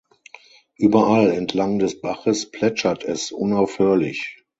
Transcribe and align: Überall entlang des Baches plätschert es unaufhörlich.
Überall 0.77 1.29
entlang 1.29 1.77
des 1.77 2.01
Baches 2.01 2.49
plätschert 2.49 3.03
es 3.03 3.31
unaufhörlich. 3.31 4.35